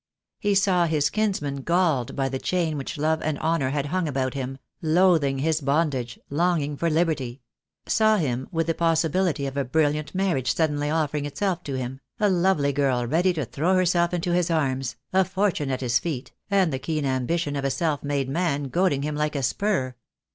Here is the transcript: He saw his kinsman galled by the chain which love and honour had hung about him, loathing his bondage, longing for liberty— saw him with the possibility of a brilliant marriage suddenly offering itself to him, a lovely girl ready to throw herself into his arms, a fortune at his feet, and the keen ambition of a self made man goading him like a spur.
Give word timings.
He 0.39 0.55
saw 0.55 0.87
his 0.87 1.11
kinsman 1.11 1.57
galled 1.57 2.15
by 2.15 2.27
the 2.27 2.39
chain 2.39 2.75
which 2.75 2.97
love 2.97 3.21
and 3.21 3.37
honour 3.37 3.69
had 3.69 3.85
hung 3.85 4.07
about 4.07 4.33
him, 4.33 4.57
loathing 4.81 5.37
his 5.37 5.61
bondage, 5.61 6.17
longing 6.27 6.75
for 6.75 6.89
liberty— 6.89 7.43
saw 7.87 8.17
him 8.17 8.47
with 8.51 8.65
the 8.65 8.73
possibility 8.73 9.45
of 9.45 9.55
a 9.57 9.63
brilliant 9.63 10.15
marriage 10.15 10.55
suddenly 10.55 10.89
offering 10.89 11.27
itself 11.27 11.61
to 11.65 11.75
him, 11.77 11.99
a 12.19 12.31
lovely 12.31 12.73
girl 12.73 13.05
ready 13.05 13.31
to 13.33 13.45
throw 13.45 13.75
herself 13.75 14.11
into 14.11 14.31
his 14.33 14.49
arms, 14.49 14.95
a 15.13 15.23
fortune 15.23 15.69
at 15.69 15.81
his 15.81 15.99
feet, 15.99 16.31
and 16.49 16.73
the 16.73 16.79
keen 16.79 17.05
ambition 17.05 17.55
of 17.55 17.63
a 17.63 17.69
self 17.69 18.01
made 18.03 18.27
man 18.27 18.69
goading 18.69 19.03
him 19.03 19.15
like 19.15 19.35
a 19.35 19.43
spur. 19.43 19.93